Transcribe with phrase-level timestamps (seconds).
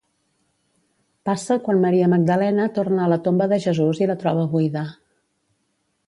[1.29, 4.83] Passa quan Maria Magdalena torna a la tomba de Jesús i la troba buida.